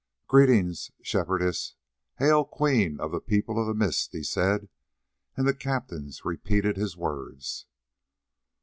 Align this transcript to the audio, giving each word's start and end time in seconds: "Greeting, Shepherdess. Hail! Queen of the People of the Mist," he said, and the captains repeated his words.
"Greeting, 0.27 0.73
Shepherdess. 1.03 1.75
Hail! 2.17 2.43
Queen 2.43 2.99
of 2.99 3.11
the 3.11 3.19
People 3.21 3.61
of 3.61 3.67
the 3.67 3.75
Mist," 3.75 4.13
he 4.13 4.23
said, 4.23 4.67
and 5.37 5.47
the 5.47 5.53
captains 5.53 6.25
repeated 6.25 6.75
his 6.75 6.97
words. 6.97 7.67